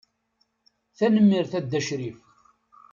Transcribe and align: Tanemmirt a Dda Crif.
Tanemmirt 0.97 1.53
a 1.57 1.59
Dda 1.63 1.79
Crif. 1.87 2.19